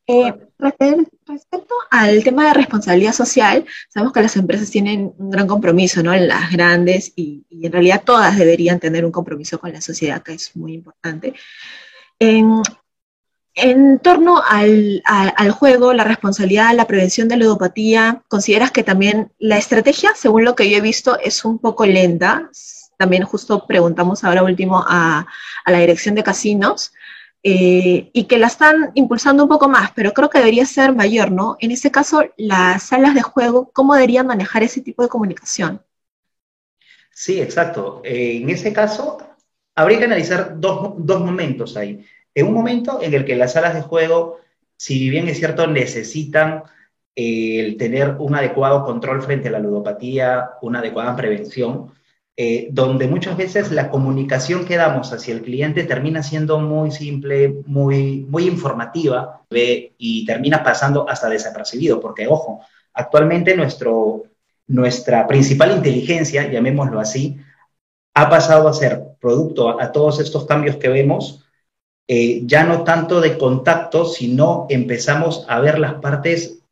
Eh, 0.06 0.34
respecto 0.58 1.74
al 1.90 2.24
tema 2.24 2.48
de 2.48 2.54
responsabilidad 2.54 3.12
social, 3.12 3.64
sabemos 3.88 4.12
que 4.12 4.22
las 4.22 4.36
empresas 4.36 4.70
tienen 4.70 5.12
un 5.16 5.30
gran 5.30 5.46
compromiso, 5.46 6.02
¿no? 6.02 6.14
Las 6.14 6.50
grandes 6.50 7.12
y, 7.14 7.44
en 7.50 7.72
realidad 7.72 8.02
todas 8.04 8.36
deberían 8.36 8.80
tener 8.80 9.04
un 9.04 9.12
compromiso 9.12 9.60
con 9.60 9.72
la 9.72 9.80
sociedad, 9.80 10.22
que 10.22 10.34
es 10.34 10.56
muy 10.56 10.74
importante. 10.74 11.34
En, 12.18 12.62
en 13.54 13.98
torno 14.00 14.42
al, 14.44 15.02
juego, 15.52 15.92
la 15.92 16.04
responsabilidad, 16.04 16.74
la 16.74 16.86
prevención 16.86 17.28
de 17.28 17.36
la 17.36 17.44
ludopatía, 17.44 18.22
¿consideras 18.28 18.70
que 18.70 18.82
también 18.82 19.32
la 19.38 19.58
estrategia, 19.58 20.12
según 20.16 20.44
lo 20.44 20.56
que 20.56 20.68
yo 20.68 20.78
he 20.78 20.80
visto, 20.80 21.18
es 21.20 21.44
un 21.44 21.58
poco 21.58 21.86
lenta? 21.86 22.50
También 22.96 23.24
justo 23.24 23.66
preguntamos 23.66 24.24
ahora 24.24 24.42
último 24.42 24.84
a, 24.86 25.26
la 25.66 25.78
dirección 25.78 26.14
de 26.14 26.22
casinos 26.22 26.92
eh, 27.42 28.10
y 28.12 28.24
que 28.24 28.38
la 28.38 28.46
están 28.46 28.92
impulsando 28.94 29.42
un 29.42 29.48
poco 29.48 29.68
más, 29.68 29.90
pero 29.92 30.12
creo 30.12 30.30
que 30.30 30.38
debería 30.38 30.66
ser 30.66 30.94
mayor, 30.94 31.32
¿no? 31.32 31.56
En 31.60 31.70
ese 31.70 31.90
caso, 31.90 32.22
las 32.36 32.84
salas 32.84 33.14
de 33.14 33.22
juego, 33.22 33.70
¿cómo 33.72 33.94
deberían 33.94 34.26
manejar 34.26 34.62
ese 34.62 34.80
tipo 34.80 35.02
de 35.02 35.08
comunicación? 35.08 35.82
Sí, 37.10 37.40
exacto. 37.40 38.00
Eh, 38.04 38.38
en 38.42 38.50
ese 38.50 38.72
caso, 38.72 39.18
habría 39.74 39.98
que 39.98 40.04
analizar 40.04 40.58
dos, 40.58 40.94
dos 40.98 41.20
momentos 41.20 41.76
ahí 41.76 42.04
en 42.34 42.46
un 42.46 42.54
momento 42.54 43.00
en 43.02 43.14
el 43.14 43.24
que 43.24 43.36
las 43.36 43.52
salas 43.52 43.74
de 43.74 43.82
juego, 43.82 44.40
si 44.76 45.10
bien 45.10 45.28
es 45.28 45.38
cierto, 45.38 45.66
necesitan 45.66 46.62
eh, 47.14 47.60
el 47.60 47.76
tener 47.76 48.16
un 48.18 48.34
adecuado 48.34 48.84
control 48.84 49.22
frente 49.22 49.48
a 49.48 49.52
la 49.52 49.58
ludopatía, 49.58 50.50
una 50.62 50.78
adecuada 50.78 51.14
prevención, 51.16 51.92
eh, 52.34 52.68
donde 52.72 53.08
muchas 53.08 53.36
veces 53.36 53.70
la 53.72 53.90
comunicación 53.90 54.64
que 54.64 54.76
damos 54.76 55.12
hacia 55.12 55.34
el 55.34 55.42
cliente 55.42 55.84
termina 55.84 56.22
siendo 56.22 56.58
muy 56.60 56.90
simple, 56.90 57.56
muy, 57.66 58.26
muy 58.28 58.46
informativa 58.46 59.42
y 59.50 60.24
termina 60.24 60.62
pasando 60.62 61.06
hasta 61.08 61.28
desapercibido, 61.28 62.00
porque 62.00 62.26
ojo, 62.26 62.60
actualmente 62.94 63.54
nuestro, 63.54 64.24
nuestra 64.66 65.26
principal 65.26 65.72
inteligencia, 65.72 66.50
llamémoslo 66.50 67.00
así, 67.00 67.38
ha 68.14 68.30
pasado 68.30 68.66
a 68.68 68.74
ser 68.74 69.02
producto 69.20 69.80
a, 69.80 69.92
todos 69.92 70.18
estos 70.20 70.46
cambios 70.46 70.76
que 70.76 70.88
vemos, 70.88 71.44
eh, 72.08 72.42
ya 72.46 72.64
no 72.64 72.82
tanto 72.82 73.20
de 73.20 73.36
contacto, 73.36 74.06
sino 74.06 74.66
empezamos 74.70 75.44
a 75.48 75.60
ver 75.60 75.78
las 75.78 75.94
partes 75.94 76.62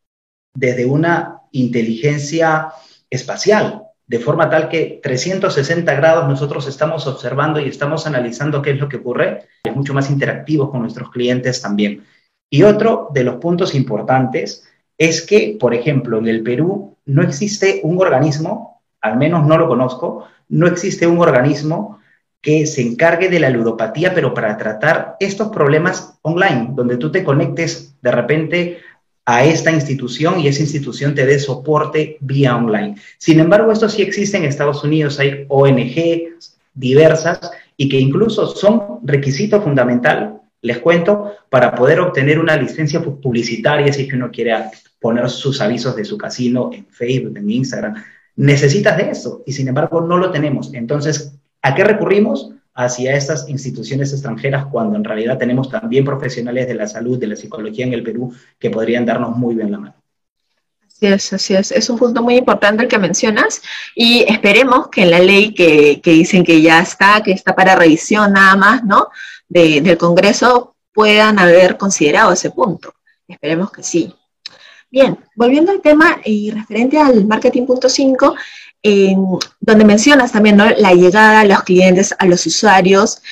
desde 0.55 0.87
una 0.87 1.43
inteligencia 1.53 2.73
espacial, 3.11 3.90
de 4.11 4.19
forma 4.19 4.51
tal 4.51 4.69
que 4.69 4.99
360 5.01 5.95
grados 5.95 6.29
nosotros 6.29 6.67
estamos 6.67 7.07
observando 7.07 7.61
y 7.61 7.69
estamos 7.69 8.09
analizando 8.09 8.61
qué 8.61 8.73
es 8.73 8.81
lo 8.81 8.89
que 8.89 8.97
ocurre, 8.97 9.45
es 9.63 9.77
mucho 9.77 9.95
más 9.95 10.11
interactivo 10.11 10.69
con 10.69 10.83
nuestros 10.83 11.13
clientes 11.13 11.63
también. 11.63 12.03
Y 12.51 12.65
otro 12.65 13.11
de 13.15 13.23
los 13.23 13.37
puntos 13.37 13.73
importantes 13.73 14.69
es 14.99 15.25
que, 15.25 15.57
por 15.61 15.75
ejemplo, 15.75 16.19
en 16.19 16.27
el 16.27 16.43
Perú 16.43 16.97
no 17.07 17.23
existe 17.23 17.83
un 17.85 18.01
organismo, 18.01 18.83
al 19.01 19.17
menos 19.17 19.47
no 19.47 19.57
lo 19.57 19.69
conozco, 19.69 20.25
no 20.49 20.67
existe 20.67 21.07
un 21.07 21.21
organismo 21.21 22.01
que 22.41 22.67
se 22.67 22.83
encargue 22.83 23.29
de 23.29 23.39
la 23.39 23.51
ludopatía, 23.51 24.13
pero 24.13 24.35
para 24.35 24.57
tratar 24.57 25.15
estos 25.21 25.51
problemas 25.51 26.19
online, 26.23 26.71
donde 26.73 26.97
tú 26.97 27.13
te 27.13 27.23
conectes 27.23 27.95
de 28.03 28.11
repente 28.11 28.79
a 29.27 29.45
esta 29.45 29.71
institución 29.71 30.41
y 30.41 30.49
esa 30.49 30.63
institución 30.63 31.15
te 31.15 31.27
dé 31.27 31.39
soporte 31.39 32.17
vía 32.21 32.57
online. 32.57 32.97
Sin 33.19 33.39
embargo, 33.41 33.71
esto 33.71 33.89
sí 33.89 34.03
existe 34.03 34.37
en 34.37 34.45
Estados 34.45 34.83
Unidos, 34.83 35.21
hay 35.21 35.45
ONG 35.49 36.37
diversas 36.75 37.39
y 37.77 37.89
que 37.89 37.99
incluso 37.99 38.47
son 38.47 39.01
requisito 39.03 39.61
fundamental, 39.63 40.41
les 40.63 40.79
cuento, 40.79 41.33
para 41.49 41.75
poder 41.75 42.01
obtener 42.01 42.39
una 42.39 42.57
licencia 42.57 43.03
publicitaria 43.03 43.93
si 43.93 44.09
uno 44.13 44.31
quiere 44.31 44.55
poner 45.01 45.31
sus 45.31 45.61
avisos 45.61 45.97
de 45.97 46.05
su 46.05 46.19
casino 46.19 46.71
en 46.73 46.87
Facebook, 46.87 47.37
en 47.39 47.51
Instagram. 47.51 47.95
Necesitas 48.37 48.97
de 48.97 49.11
eso 49.11 49.43
y 49.47 49.53
sin 49.53 49.69
embargo 49.69 50.01
no 50.01 50.19
lo 50.19 50.31
tenemos. 50.31 50.73
Entonces, 50.75 51.33
¿a 51.63 51.75
qué 51.75 51.85
recurrimos? 51.85 52.53
Hacia 52.85 53.15
estas 53.15 53.49
instituciones 53.49 54.13
extranjeras 54.13 54.67
cuando 54.67 54.97
en 54.97 55.05
realidad 55.05 55.39
tenemos 55.39 55.69
también 55.69 56.05
profesionales 56.05 56.67
de 56.67 56.75
la 56.75 56.87
salud, 56.87 57.19
de 57.19 57.29
la 57.29 57.37
psicología 57.37 57.87
en 57.87 57.95
el 57.95 58.03
Perú 58.03 58.33
que 58.59 58.71
podrían 58.71 59.07
darnos 59.07 59.37
muy 59.37 59.55
bien 59.55 59.71
la 59.71 59.79
mano. 59.79 59.95
Así 60.87 61.07
es, 61.07 61.33
así 61.33 61.55
es. 61.55 61.73
Es 61.73 61.89
un 61.89 61.99
punto 61.99 62.23
muy 62.23 62.37
importante 62.37 62.83
el 62.83 62.89
que 62.89 62.99
mencionas 62.99 63.63
y 63.95 64.25
esperemos 64.29 64.89
que 64.89 65.03
en 65.03 65.11
la 65.11 65.19
ley 65.19 65.55
que, 65.55 66.01
dicen 66.05 66.45
que 66.45 66.61
ya 66.61 66.81
está, 66.81 67.23
que 67.23 67.33
está 67.33 67.55
para 67.55 67.77
revisión 67.77 68.33
nada 68.35 68.57
más, 68.57 68.85
¿no? 68.85 69.09
del 69.49 69.99
Congreso 69.99 70.77
puedan 70.93 71.39
haber 71.39 71.77
considerado 71.77 72.33
ese 72.33 72.51
punto. 72.51 72.95
Esperemos 73.27 73.73
que 73.73 73.83
sí. 73.83 74.15
Bien, 74.91 75.19
volviendo 75.37 75.71
al 75.71 75.81
tema 75.81 76.19
y 76.25 76.51
referente 76.51 76.99
al 76.99 77.25
marketing 77.25 77.65
punto 77.65 77.89
5, 77.89 78.35
donde 78.83 79.85
mencionas 79.85 80.33
también 80.33 80.57
la 80.57 80.95
llegada 80.95 81.41
a 81.41 81.45
los 81.45 81.63
clientes, 81.63 82.15
a 82.19 82.27
los 82.27 82.47
usuarios, 82.47 83.23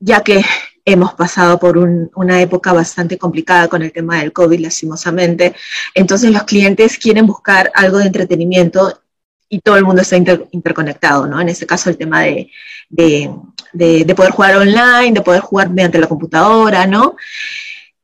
ya 0.00 0.20
que 0.22 0.44
hemos 0.84 1.14
pasado 1.14 1.58
por 1.58 1.78
una 1.78 2.40
época 2.42 2.72
bastante 2.72 3.16
complicada 3.16 3.68
con 3.68 3.82
el 3.82 3.92
tema 3.92 4.20
del 4.20 4.32
COVID, 4.32 4.60
lastimosamente. 4.60 5.54
Entonces 5.94 6.30
los 6.30 6.42
clientes 6.44 6.98
quieren 6.98 7.26
buscar 7.26 7.72
algo 7.74 7.98
de 7.98 8.06
entretenimiento 8.06 9.00
y 9.48 9.60
todo 9.60 9.76
el 9.76 9.84
mundo 9.84 10.02
está 10.02 10.16
interconectado, 10.16 11.26
¿no? 11.26 11.40
En 11.40 11.48
este 11.48 11.66
caso 11.66 11.88
el 11.88 11.96
tema 11.96 12.22
de, 12.22 12.50
de, 12.90 14.14
poder 14.14 14.32
jugar 14.32 14.56
online, 14.56 15.12
de 15.12 15.22
poder 15.22 15.40
jugar 15.40 15.70
mediante 15.70 15.98
la 15.98 16.08
computadora, 16.08 16.86
¿no? 16.86 17.16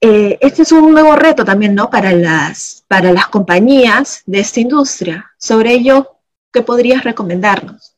Eh, 0.01 0.39
este 0.41 0.63
es 0.63 0.73
un 0.73 0.93
nuevo 0.93 1.15
reto 1.17 1.45
también, 1.45 1.75
¿no? 1.75 1.91
Para 1.91 2.13
las, 2.13 2.80
para 2.91 3.13
las 3.13 3.29
compañías 3.29 4.25
de 4.27 4.41
esta 4.41 4.59
industria. 4.59 5.31
Sobre 5.39 5.75
ello, 5.75 6.17
¿qué 6.53 6.63
podrías 6.63 7.05
recomendarnos? 7.05 7.95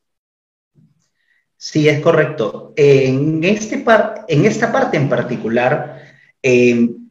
Sí, 1.56 1.88
es 1.88 2.00
correcto. 2.00 2.74
En, 2.76 3.42
este 3.42 3.82
en 4.28 4.44
esta 4.44 4.70
parte 4.70 4.98
en 4.98 5.08
particular, 5.08 5.98
em, 6.42 7.08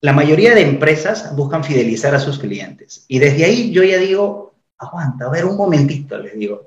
la 0.00 0.12
mayoría 0.12 0.56
de 0.56 0.62
empresas 0.62 1.36
buscan 1.36 1.62
fidelizar 1.62 2.12
a 2.16 2.18
sus 2.18 2.36
clientes. 2.36 3.04
Y 3.06 3.20
desde 3.20 3.44
ahí 3.44 3.70
yo 3.70 3.84
ya 3.84 3.98
digo, 3.98 4.56
aguanta, 4.76 5.26
a 5.26 5.30
ver 5.30 5.44
un 5.44 5.56
momentito, 5.56 6.18
les 6.18 6.36
digo. 6.36 6.66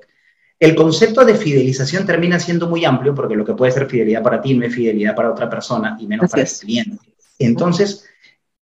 El 0.58 0.74
concepto 0.74 1.26
de 1.26 1.34
fidelización 1.34 2.06
termina 2.06 2.40
siendo 2.40 2.70
muy 2.70 2.86
amplio 2.86 3.14
porque 3.14 3.36
lo 3.36 3.44
que 3.44 3.52
puede 3.52 3.72
ser 3.72 3.86
fidelidad 3.86 4.22
para 4.22 4.40
ti 4.40 4.54
no 4.54 4.64
es 4.64 4.74
fidelidad 4.74 5.14
para 5.14 5.30
otra 5.30 5.50
persona 5.50 5.94
y 6.00 6.06
menos 6.06 6.30
para 6.30 6.44
el 6.44 6.48
cliente. 6.48 7.04
Entonces, 7.38 8.06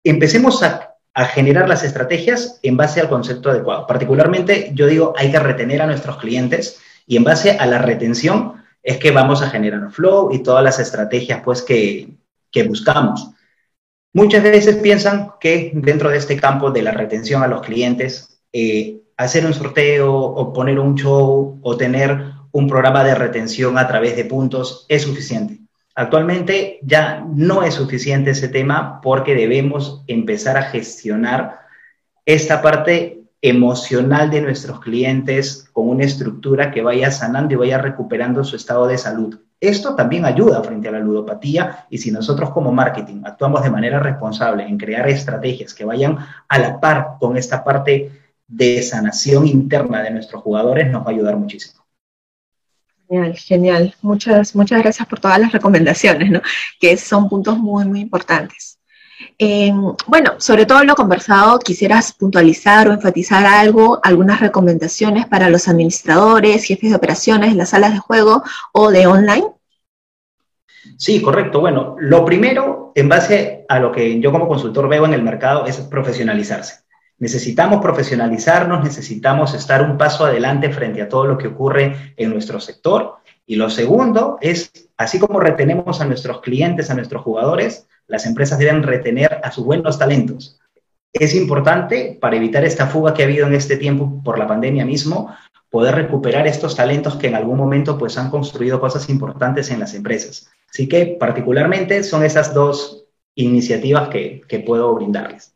empecemos 0.03 0.65
a, 0.65 0.92
generar 1.27 1.69
las 1.69 1.85
estrategias 1.85 2.59
en 2.63 2.77
base 2.77 3.01
al 3.01 3.09
concepto 3.09 3.51
adecuado. 3.51 3.87
Particularmente, 3.87 4.71
yo 4.75 4.87
digo, 4.87 5.13
hay 5.17 5.31
que 5.31 5.39
retener 5.39 5.83
a 5.83 5.87
nuestros 5.87 6.17
clientes 6.17 6.81
y 7.07 7.17
en 7.17 7.25
base 7.25 7.53
a 7.53 7.67
la 7.67 7.79
retención 7.79 8.63
es 8.83 8.97
que 8.99 9.11
vamos 9.11 9.43
a 9.43 9.51
generar 9.51 9.91
flow 9.91 10.33
y 10.33 10.43
todas 10.43 10.65
las 10.65 10.79
estrategias 10.79 11.43
pues 11.45 11.63
que, 11.63 12.09
buscamos. 12.67 13.31
Muchas 14.15 14.43
veces 14.43 14.77
piensan 14.77 15.33
que 15.41 15.73
dentro 15.75 16.11
de 16.11 16.19
este 16.19 16.37
campo 16.37 16.71
de 16.71 16.83
la 16.83 16.93
retención 16.93 17.43
a 17.43 17.47
los 17.47 17.63
clientes, 17.63 18.41
eh, 18.53 19.01
hacer 19.17 19.47
un 19.47 19.55
sorteo 19.55 20.15
o 20.15 20.53
poner 20.53 20.79
un 20.79 20.95
show 20.97 21.59
o 21.63 21.77
tener 21.77 22.33
un 22.51 22.69
programa 22.69 23.05
de 23.05 23.15
retención 23.15 23.79
a 23.79 23.89
través 23.89 24.17
de 24.17 24.27
puntos 24.27 24.85
es 24.89 25.03
suficiente. 25.03 25.62
Actualmente 25.95 26.79
ya 26.83 27.25
no 27.35 27.63
es 27.63 27.75
suficiente 27.75 28.31
ese 28.31 28.49
tema 28.49 29.01
porque 29.03 29.35
debemos 29.35 30.03
empezar 30.07 30.57
a 30.57 30.63
gestionar 30.63 31.61
esta 32.25 32.63
parte 32.63 33.23
emocional 33.43 34.31
de 34.31 34.41
nuestros 34.41 34.81
clientes 34.81 35.69
con 35.73 35.89
una 35.89 36.05
estructura 36.05 36.71
que 36.71 36.81
vaya 36.81 37.11
sanando 37.11 37.55
y 37.55 37.57
vaya 37.57 37.79
recuperando 37.79 38.45
su 38.45 38.57
estado 38.57 38.87
de 38.87 38.97
salud. 38.97 39.39
Esto 39.61 39.95
también 39.95 40.25
ayuda 40.25 40.63
frente 40.63 40.89
a 40.89 40.93
la 40.93 41.01
ludopatía 41.01 41.87
y 41.91 41.99
si 41.99 42.11
nosotros 42.11 42.51
como 42.51 42.73
marketing 42.73 43.23
actuamos 43.25 43.63
de 43.63 43.71
manera 43.71 43.99
responsable 43.99 44.65
en 44.65 44.79
crear 44.79 45.09
estrategias 45.09 45.75
que 45.75 45.85
vayan 45.85 46.19
a 46.49 46.59
la 46.59 46.81
par 46.81 47.17
con 47.21 47.37
esta 47.37 47.63
parte 47.63 48.13
de 48.47 48.83
sanación 48.83 49.47
interna 49.47 50.03
de 50.03 50.11
nuestros 50.11 50.43
jugadores, 50.43 50.91
nos 50.91 51.03
va 51.03 51.09
a 51.09 51.15
ayudar 51.15 51.37
muchísimo. 51.37 51.82
Genial, 53.13 53.37
genial. 53.37 53.95
Muchas, 54.01 54.57
muchas 54.57 54.81
gracias 54.81 55.07
por 55.07 55.21
todas 55.21 55.39
las 55.39 55.53
recomendaciones, 55.53 56.31
¿no? 56.31 56.41
Que 56.81 56.97
son 56.97 57.29
puntos 57.29 57.59
muy, 57.59 57.85
muy 57.85 58.01
importantes. 58.01 58.79
Em, 59.37 59.83
bueno, 60.07 60.33
sobre 60.39 60.65
todo 60.65 60.83
lo 60.83 60.95
conversado, 60.95 61.59
quisieras 61.59 62.15
puntualizar 62.15 62.89
o 62.89 62.93
enfatizar 62.95 63.45
algo, 63.45 64.01
algunas 64.03 64.41
recomendaciones 64.41 65.27
para 65.27 65.51
los 65.51 65.69
administradores, 65.69 66.65
jefes 66.65 66.89
de 66.89 66.97
operaciones 66.97 67.55
las 67.55 67.69
salas 67.71 67.93
de 67.93 67.99
juego 67.99 68.43
o 68.73 68.91
de 68.91 69.07
online. 69.07 69.47
Sí, 70.97 71.21
correcto. 71.21 71.61
Bueno, 71.61 71.97
lo 71.99 72.25
primero, 72.25 72.93
en 72.95 73.11
base 73.11 73.67
a 73.69 73.79
lo 73.79 73.93
que 73.93 74.21
yo 74.21 74.33
como 74.33 74.49
consultor 74.49 74.89
veo 74.89 75.05
en 75.05 75.13
el 75.13 75.23
mercado, 75.23 75.67
es 75.67 75.77
profesionalizarse. 75.81 76.82
Necesitamos 77.23 77.81
profesionalizarnos, 77.81 78.83
necesitamos 78.83 79.55
estar 79.55 79.81
un 79.89 79.97
paso 79.97 80.25
adelante 80.25 80.71
frente 80.71 81.03
a 81.03 81.09
todo 81.09 81.25
lo 81.25 81.39
que 81.39 81.47
ocurre 81.47 82.15
en 82.17 82.31
nuestro 82.31 82.59
sector. 82.59 83.19
Y 83.47 83.55
lo 83.55 83.71
segundo 83.71 84.39
es, 84.41 84.73
así 84.97 85.21
como 85.21 85.39
retenemos 85.39 86.01
a 86.01 86.05
nuestros 86.05 86.41
clientes, 86.41 86.91
a 86.91 86.95
nuestros 86.95 87.23
jugadores, 87.23 87.87
las 88.09 88.27
empresas 88.27 88.59
deben 88.59 88.83
retener 88.83 89.39
a 89.45 89.53
sus 89.53 89.65
buenos 89.65 90.01
talentos. 90.01 90.59
Es 91.13 91.37
importante, 91.37 92.19
para 92.21 92.35
evitar 92.35 92.65
esta 92.65 92.89
fuga 92.89 93.15
que 93.15 93.23
ha 93.23 93.27
habido 93.27 93.47
en 93.47 93.55
este 93.55 93.77
tiempo 93.77 94.21
por 94.25 94.37
la 94.37 94.49
pandemia 94.49 94.85
mismo, 94.85 95.33
poder 95.71 95.95
recuperar 95.95 96.49
estos 96.49 96.75
talentos 96.75 97.15
que 97.15 97.29
en 97.29 97.37
algún 97.37 97.57
momento 97.57 97.99
pues 97.99 98.19
han 98.19 98.31
construido 98.31 98.81
cosas 98.81 99.09
importantes 99.09 99.71
en 99.71 99.79
las 99.79 99.95
empresas. 99.95 100.51
Así 100.69 100.89
que 100.89 101.17
particularmente 101.21 102.03
son 102.03 102.25
esas 102.25 102.53
dos 102.53 103.05
iniciativas 103.37 104.09
que, 104.09 104.41
que 104.49 104.59
puedo 104.59 104.93
brindarles. 104.97 105.55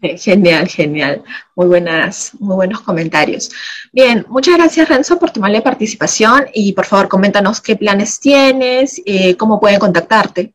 Genial, 0.18 0.68
genial. 0.68 1.22
Muy 1.54 1.66
buenas, 1.66 2.32
muy 2.38 2.56
buenos 2.56 2.80
comentarios. 2.80 3.50
Bien, 3.92 4.24
muchas 4.28 4.56
gracias 4.56 4.88
Renzo 4.88 5.18
por 5.18 5.30
tu 5.30 5.40
amable 5.40 5.62
participación 5.62 6.46
y 6.54 6.72
por 6.72 6.86
favor 6.86 7.08
coméntanos 7.08 7.60
qué 7.60 7.76
planes 7.76 8.18
tienes, 8.20 9.00
eh, 9.04 9.36
cómo 9.36 9.60
pueden 9.60 9.78
contactarte. 9.78 10.54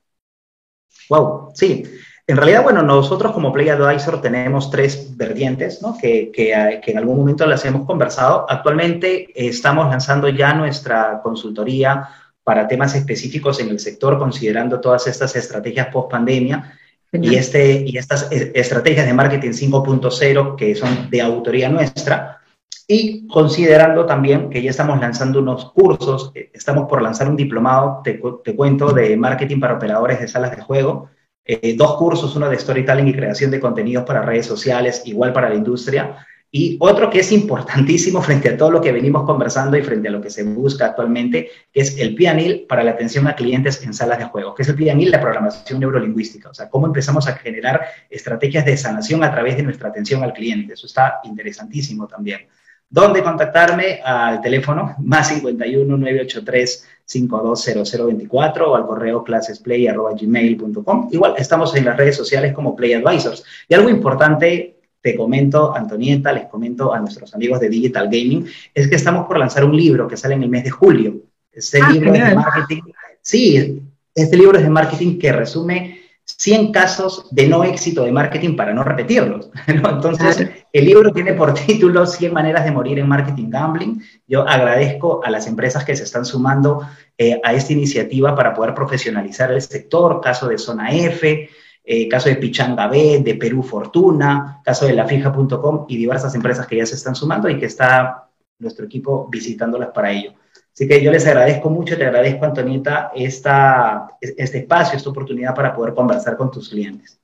Wow, 1.10 1.52
sí. 1.54 1.84
En 2.28 2.38
realidad, 2.38 2.64
bueno, 2.64 2.82
nosotros 2.82 3.34
como 3.34 3.54
Play 3.54 3.70
Advisor 3.70 4.20
tenemos 4.20 4.72
tres 4.72 5.16
vertientes, 5.16 5.84
¿no? 5.84 5.96
Que, 5.96 6.32
que, 6.32 6.82
que 6.84 6.92
en 6.92 6.98
algún 6.98 7.18
momento 7.18 7.46
las 7.46 7.64
hemos 7.66 7.86
conversado. 7.86 8.48
Actualmente 8.50 9.28
estamos 9.36 9.88
lanzando 9.88 10.28
ya 10.30 10.52
nuestra 10.54 11.22
consultoría 11.22 12.10
para 12.44 12.68
temas 12.68 12.96
específicos 12.96 13.60
en 13.60 13.70
el 13.70 13.80
sector, 13.80 14.18
considerando 14.18 14.82
todas 14.82 15.06
estas 15.06 15.36
estrategias 15.36 15.90
post 15.90 16.10
pandemia 16.10 16.74
y, 17.12 17.36
este, 17.36 17.84
y 17.86 17.98
estas 17.98 18.30
estrategias 18.32 19.06
de 19.06 19.14
marketing 19.14 19.52
5.0 19.52 20.56
que 20.56 20.76
son 20.76 21.10
de 21.10 21.22
autoría 21.22 21.70
nuestra. 21.70 22.42
Y 22.88 23.28
considerando 23.28 24.06
también 24.06 24.50
que 24.50 24.62
ya 24.62 24.70
estamos 24.70 25.00
lanzando 25.00 25.40
unos 25.40 25.72
cursos, 25.72 26.32
eh, 26.36 26.52
estamos 26.54 26.88
por 26.88 27.02
lanzar 27.02 27.28
un 27.28 27.36
diplomado, 27.36 28.02
te, 28.04 28.22
te 28.44 28.56
cuento, 28.56 28.94
de 28.94 29.18
marketing 29.18 29.60
para 29.60 29.76
operadores 29.76 30.20
de 30.20 30.28
salas 30.28 30.56
de 30.56 30.62
juego. 30.62 31.10
Eh, 31.44 31.76
dos 31.76 31.96
cursos, 31.96 32.36
uno 32.36 32.50
de 32.50 32.60
storytelling 32.60 33.08
y 33.08 33.14
creación 33.14 33.50
de 33.50 33.60
contenidos 33.60 34.06
para 34.06 34.22
redes 34.22 34.46
sociales, 34.46 35.02
igual 35.06 35.34
para 35.34 35.50
la 35.50 35.56
industria. 35.56 36.26
Y 36.52 36.78
otro 36.80 37.10
que 37.10 37.20
es 37.20 37.32
importantísimo 37.32 38.22
frente 38.22 38.50
a 38.50 38.58
todo 38.58 38.72
lo 38.72 38.82
que 38.82 38.92
venimos 38.92 39.24
conversando 39.26 39.76
y 39.76 39.82
frente 39.82 40.08
a 40.08 40.12
lo 40.12 40.22
que 40.22 40.30
se 40.30 40.44
busca 40.44 40.86
actualmente, 40.86 41.50
que 41.72 41.82
es 41.82 41.98
el 42.00 42.16
PIANIL 42.16 42.66
para 42.68 42.84
la 42.84 42.92
atención 42.92 43.28
a 43.28 43.36
clientes 43.36 43.84
en 43.84 43.94
salas 43.94 44.20
de 44.20 44.26
juego, 44.26 44.56
que 44.56 44.64
es 44.64 44.70
el 44.70 44.76
PIANIL, 44.76 45.12
la 45.12 45.20
programación 45.20 45.80
neurolingüística, 45.80 46.50
o 46.50 46.54
sea, 46.54 46.70
cómo 46.70 46.88
empezamos 46.88 47.28
a 47.28 47.34
generar 47.34 47.82
estrategias 48.10 48.66
de 48.66 48.78
sanación 48.78 49.24
a 49.24 49.32
través 49.32 49.58
de 49.58 49.64
nuestra 49.64 49.90
atención 49.90 50.24
al 50.24 50.34
cliente. 50.34 50.74
Eso 50.74 50.88
está 50.88 51.20
interesantísimo 51.26 52.08
también. 52.08 52.48
¿Dónde 52.90 53.24
contactarme? 53.24 54.00
Al 54.04 54.42
teléfono 54.42 54.96
más 55.00 55.30
51 55.30 55.98
983 55.98 56.88
520024 57.06 58.72
o 58.72 58.76
al 58.76 58.86
correo 58.86 59.24
clasesplay.gmail.com. 59.24 61.10
Igual 61.12 61.34
estamos 61.38 61.76
en 61.76 61.86
las 61.86 61.98
redes 61.98 62.16
sociales 62.16 62.54
como 62.54 62.76
Play 62.76 62.94
Advisors. 62.94 63.44
Y 63.68 63.74
algo 63.74 63.90
importante, 63.90 64.75
te 65.06 65.16
comento, 65.16 65.76
Antonieta, 65.76 66.34
les 66.34 66.48
comento 66.48 66.92
a 66.92 67.00
nuestros 67.00 67.32
amigos 67.36 67.60
de 67.60 67.70
Digital 67.70 68.06
Gaming, 68.08 68.48
es 68.74 68.88
que 68.88 68.96
estamos 68.96 69.28
por 69.28 69.38
lanzar 69.38 69.64
un 69.64 69.78
libro 69.78 70.08
que 70.08 70.18
sale 70.18 70.34
en 70.34 70.42
el 70.42 70.50
mes 70.50 70.64
de 70.64 70.72
julio. 70.72 71.18
Este 71.52 71.80
ah, 71.80 71.92
libro 71.92 72.12
de 72.12 72.34
marketing. 72.34 72.82
Sí, 73.22 73.84
este 74.16 74.36
libro 74.36 74.58
es 74.58 74.64
de 74.64 74.70
marketing 74.72 75.20
que 75.20 75.32
resume 75.32 76.00
100 76.24 76.72
casos 76.72 77.28
de 77.30 77.48
no 77.48 77.64
éxito 77.64 78.04
de 78.04 78.12
marketing 78.12 78.56
para 78.56 78.74
no 78.74 78.82
repetirlos. 78.82 79.52
Entonces, 79.68 80.50
el 80.74 80.86
libro 80.86 81.12
tiene 81.12 81.34
por 81.34 81.54
título 81.54 82.08
100 82.08 82.34
maneras 82.34 82.66
de 82.66 82.72
morir 82.72 82.98
en 82.98 83.08
marketing 83.08 83.52
gambling. 83.52 84.02
Yo 84.28 84.42
agradezco 84.42 85.24
a 85.24 85.30
las 85.30 85.46
empresas 85.46 85.86
que 85.86 85.96
se 85.96 86.06
están 86.06 86.26
sumando 86.26 86.82
eh, 87.16 87.40
a 87.44 87.54
esta 87.54 87.74
iniciativa 87.74 88.36
para 88.36 88.56
poder 88.56 88.74
profesionalizar 88.74 89.52
el 89.52 89.62
sector, 89.62 90.20
caso 90.20 90.48
de 90.48 90.58
Zona 90.58 90.96
F, 90.96 91.48
eh, 91.86 92.10
caso 92.10 92.30
de 92.30 92.38
Pichanga 92.38 92.88
B, 92.88 93.22
de 93.24 93.36
Perú 93.36 93.62
Fortuna, 93.62 94.62
caso 94.64 94.86
de 94.86 94.94
lafija.com 94.94 95.86
y 95.88 95.98
diversas 95.98 96.34
empresas 96.34 96.66
que 96.66 96.78
ya 96.78 96.86
se 96.86 96.96
están 96.96 97.16
sumando 97.16 97.48
y 97.48 97.60
que 97.60 97.68
está 97.68 98.28
nuestro 98.60 98.86
equipo 98.86 99.28
visitándolas 99.30 99.90
para 99.90 100.12
ello. 100.12 100.34
Así 100.74 100.88
que 100.88 101.02
yo 101.02 101.12
les 101.12 101.26
agradezco 101.26 101.70
mucho, 101.70 101.98
te 101.98 102.06
agradezco, 102.06 102.44
Antonita, 102.44 103.12
esta, 103.16 104.08
este 104.20 104.58
espacio, 104.58 104.98
esta 104.98 105.10
oportunidad 105.10 105.56
para 105.56 105.74
poder 105.74 105.94
conversar 105.94 106.36
con 106.36 106.52
tus 106.52 106.70
clientes. 106.70 107.20